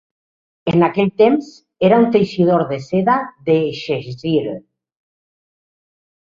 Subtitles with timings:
[0.69, 1.49] En aquell temps,
[1.89, 3.19] era un teixidor de seda
[3.51, 4.57] de Cheshire.